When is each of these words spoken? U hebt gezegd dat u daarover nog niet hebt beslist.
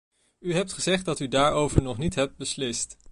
U 0.39 0.53
hebt 0.53 0.73
gezegd 0.73 1.05
dat 1.05 1.19
u 1.19 1.27
daarover 1.27 1.81
nog 1.81 1.97
niet 1.97 2.15
hebt 2.15 2.37
beslist. 2.37 2.97